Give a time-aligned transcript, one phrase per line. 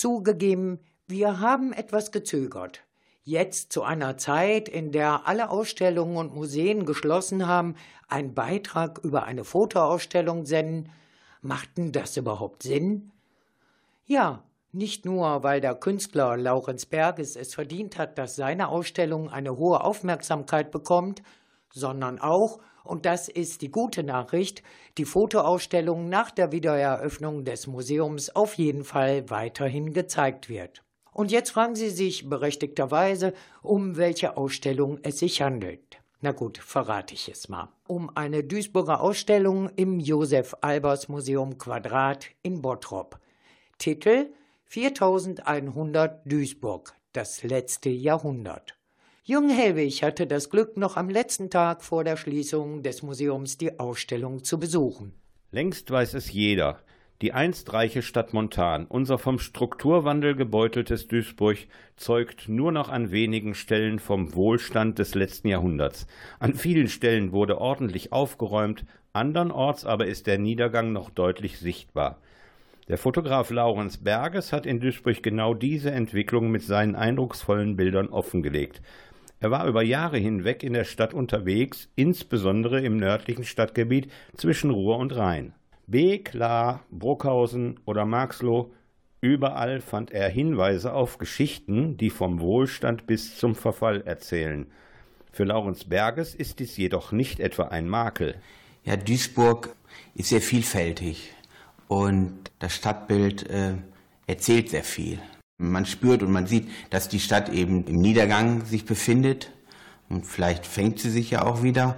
[0.00, 0.78] Zugegeben,
[1.08, 2.84] wir haben etwas gezögert.
[3.22, 7.74] Jetzt zu einer Zeit, in der alle Ausstellungen und Museen geschlossen haben,
[8.08, 10.90] einen Beitrag über eine Fotoausstellung senden,
[11.42, 13.12] macht denn das überhaupt Sinn?
[14.06, 14.42] Ja,
[14.72, 19.84] nicht nur, weil der Künstler Laurenz Berges es verdient hat, dass seine Ausstellung eine hohe
[19.84, 21.20] Aufmerksamkeit bekommt,
[21.72, 24.62] sondern auch, und das ist die gute Nachricht,
[24.98, 30.82] die Fotoausstellung nach der Wiedereröffnung des Museums auf jeden Fall weiterhin gezeigt wird.
[31.12, 35.98] Und jetzt fragen Sie sich berechtigterweise, um welche Ausstellung es sich handelt.
[36.22, 37.68] Na gut, verrate ich es mal.
[37.86, 43.18] Um eine Duisburger Ausstellung im Josef Albers Museum Quadrat in Bottrop.
[43.78, 44.32] Titel
[44.64, 48.79] 4100 Duisburg, das letzte Jahrhundert.
[49.30, 53.78] Jung Hellwig hatte das Glück, noch am letzten Tag vor der Schließung des Museums die
[53.78, 55.12] Ausstellung zu besuchen.
[55.52, 56.80] Längst weiß es jeder.
[57.22, 61.58] Die einst reiche Stadt Montan, unser vom Strukturwandel gebeuteltes Duisburg,
[61.94, 66.08] zeugt nur noch an wenigen Stellen vom Wohlstand des letzten Jahrhunderts.
[66.40, 72.20] An vielen Stellen wurde ordentlich aufgeräumt, andernorts aber ist der Niedergang noch deutlich sichtbar.
[72.88, 78.82] Der Fotograf Laurens Berges hat in Duisburg genau diese Entwicklung mit seinen eindrucksvollen Bildern offengelegt.
[79.42, 84.98] Er war über Jahre hinweg in der Stadt unterwegs, insbesondere im nördlichen Stadtgebiet zwischen Ruhr
[84.98, 85.54] und Rhein.
[85.86, 88.70] Beek, Lahr, Bruckhausen oder Marxloh,
[89.22, 94.66] überall fand er Hinweise auf Geschichten, die vom Wohlstand bis zum Verfall erzählen.
[95.32, 98.34] Für Laurens Berges ist dies jedoch nicht etwa ein Makel.
[98.84, 99.74] Ja, Duisburg
[100.14, 101.32] ist sehr vielfältig.
[101.88, 103.72] Und das Stadtbild äh,
[104.26, 105.18] erzählt sehr viel.
[105.60, 109.50] Man spürt und man sieht, dass die Stadt eben im Niedergang sich befindet.
[110.08, 111.96] Und vielleicht fängt sie sich ja auch wieder.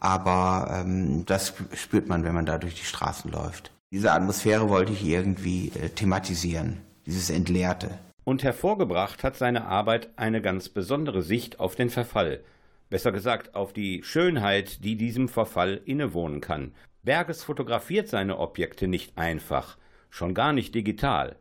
[0.00, 3.70] Aber ähm, das spürt man, wenn man da durch die Straßen läuft.
[3.92, 7.90] Diese Atmosphäre wollte ich irgendwie äh, thematisieren, dieses Entleerte.
[8.24, 12.40] Und hervorgebracht hat seine Arbeit eine ganz besondere Sicht auf den Verfall.
[12.88, 16.72] Besser gesagt, auf die Schönheit, die diesem Verfall innewohnen kann.
[17.02, 19.76] Berges fotografiert seine Objekte nicht einfach,
[20.08, 21.36] schon gar nicht digital.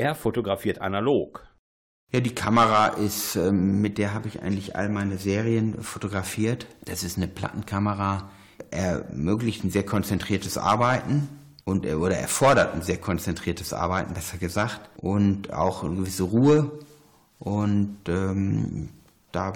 [0.00, 1.46] Er fotografiert analog.
[2.10, 6.66] Ja, die Kamera ist, ähm, mit der habe ich eigentlich all meine Serien fotografiert.
[6.86, 8.30] Das ist eine Plattenkamera,
[8.70, 11.28] ermöglicht ein sehr konzentriertes Arbeiten
[11.66, 16.70] und er, oder erfordert ein sehr konzentriertes Arbeiten, besser gesagt, und auch eine gewisse Ruhe.
[17.38, 18.88] Und ähm,
[19.32, 19.52] da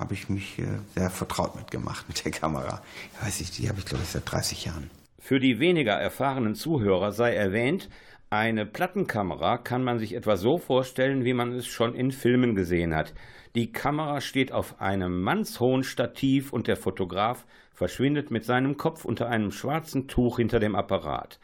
[0.00, 0.64] habe ich mich äh,
[0.96, 2.82] sehr vertraut mitgemacht mit der Kamera.
[3.14, 4.90] Ich weiß nicht, die habe ich glaube ich seit 30 Jahren.
[5.20, 7.88] Für die weniger erfahrenen Zuhörer sei erwähnt,
[8.30, 12.94] eine Plattenkamera kann man sich etwa so vorstellen, wie man es schon in Filmen gesehen
[12.94, 13.14] hat.
[13.54, 19.28] Die Kamera steht auf einem mannshohen Stativ und der Fotograf verschwindet mit seinem Kopf unter
[19.28, 21.38] einem schwarzen Tuch hinter dem Apparat.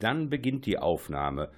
[0.00, 1.50] Dann beginnt die Aufnahme.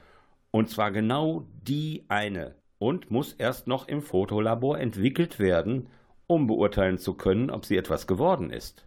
[0.52, 5.88] Und zwar genau die eine und muss erst noch im Fotolabor entwickelt werden,
[6.28, 8.86] um beurteilen zu können, ob sie etwas geworden ist.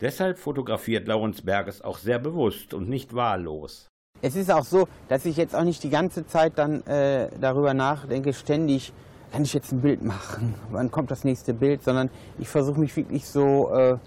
[0.00, 3.88] Deshalb fotografiert Laurens Berges auch sehr bewusst und nicht wahllos.
[4.22, 7.74] Es ist auch so, dass ich jetzt auch nicht die ganze Zeit dann äh, darüber
[7.74, 8.92] nachdenke, ständig,
[9.32, 12.96] kann ich jetzt ein Bild machen, wann kommt das nächste Bild, sondern ich versuche mich
[12.96, 13.98] wirklich so äh,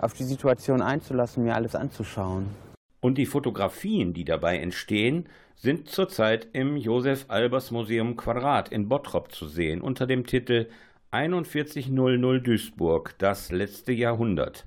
[0.00, 2.46] auf die Situation einzulassen, mir alles anzuschauen.
[3.00, 5.26] Und die Fotografien, die dabei entstehen,
[5.56, 10.68] sind zurzeit im Josef Albers Museum Quadrat in Bottrop zu sehen unter dem Titel
[11.10, 14.66] 4100 Duisburg, das letzte Jahrhundert.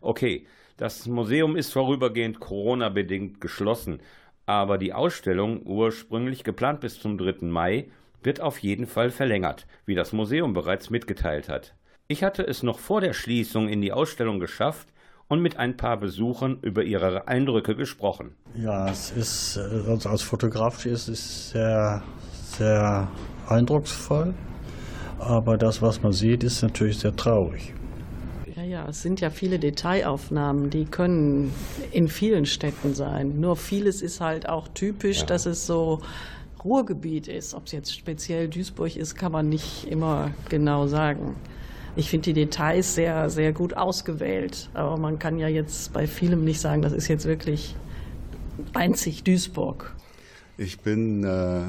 [0.00, 0.46] Okay,
[0.76, 4.00] das Museum ist vorübergehend Corona-bedingt geschlossen,
[4.46, 7.46] aber die Ausstellung, ursprünglich geplant bis zum 3.
[7.46, 7.88] Mai,
[8.22, 11.74] wird auf jeden Fall verlängert, wie das Museum bereits mitgeteilt hat.
[12.08, 14.88] Ich hatte es noch vor der Schließung in die Ausstellung geschafft
[15.28, 18.34] und mit ein paar Besuchern über ihre Eindrücke gesprochen.
[18.54, 22.02] Ja, es ist, also als Fotograf ist es sehr,
[22.32, 23.08] sehr
[23.48, 24.34] eindrucksvoll,
[25.18, 27.74] aber das, was man sieht, ist natürlich sehr traurig.
[28.56, 31.52] Ja, ja, es sind ja viele Detailaufnahmen, die können
[31.92, 33.38] in vielen Städten sein.
[33.40, 35.26] Nur vieles ist halt auch typisch, ja.
[35.26, 36.00] dass es so
[36.64, 37.54] Ruhrgebiet ist.
[37.54, 41.36] Ob es jetzt speziell Duisburg ist, kann man nicht immer genau sagen
[41.96, 44.68] ich finde die Details sehr, sehr gut ausgewählt.
[44.74, 47.74] Aber man kann ja jetzt bei vielem nicht sagen, das ist jetzt wirklich
[48.74, 49.94] einzig Duisburg.
[50.58, 51.64] Ich bin äh,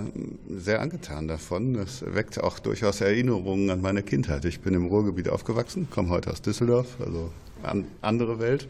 [0.50, 1.74] sehr angetan davon.
[1.74, 4.45] Das weckt auch durchaus Erinnerungen an meine Kindheit.
[4.45, 7.31] Ich bin im Ruhrgebiet aufgewachsen, komme heute aus Düsseldorf, also
[7.63, 8.69] an, andere Welt.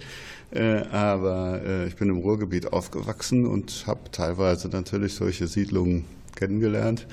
[0.50, 6.06] Äh, aber äh, ich bin im Ruhrgebiet aufgewachsen und habe teilweise natürlich solche Siedlungen
[6.36, 7.06] kennengelernt.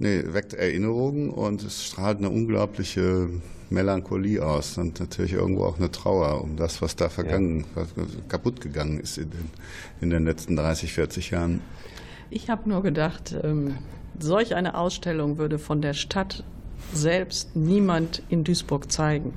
[0.00, 3.28] Nee, weckt Erinnerungen und es strahlt eine unglaubliche
[3.70, 7.82] Melancholie aus und natürlich irgendwo auch eine Trauer um das, was da vergangen, ja.
[7.82, 7.88] was
[8.28, 9.50] kaputt gegangen ist in den,
[10.00, 11.60] in den letzten 30, 40 Jahren.
[12.34, 13.76] Ich habe nur gedacht, ähm,
[14.18, 16.44] solch eine Ausstellung würde von der Stadt
[16.94, 19.34] selbst niemand in Duisburg zeigen,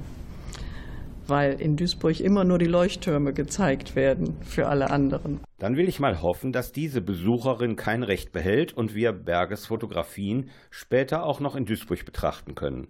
[1.27, 5.41] weil in Duisburg immer nur die Leuchttürme gezeigt werden für alle anderen.
[5.59, 10.49] Dann will ich mal hoffen, dass diese Besucherin kein Recht behält und wir Berges Fotografien
[10.69, 12.87] später auch noch in Duisburg betrachten können.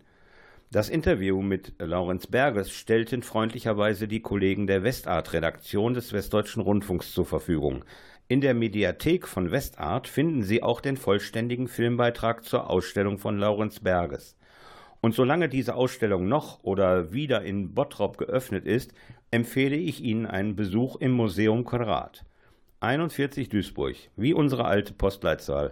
[0.75, 7.25] Das Interview mit Laurenz Berges stellten freundlicherweise die Kollegen der Westart-Redaktion des Westdeutschen Rundfunks zur
[7.25, 7.85] Verfügung.
[8.27, 13.79] In der Mediathek von Westart finden Sie auch den vollständigen Filmbeitrag zur Ausstellung von Laurenz
[13.79, 14.35] Berges.
[14.99, 18.91] Und solange diese Ausstellung noch oder wieder in Bottrop geöffnet ist,
[19.31, 22.25] empfehle ich Ihnen einen Besuch im Museum Quadrat.
[22.81, 25.71] 41 Duisburg, wie unsere alte Postleitzahl.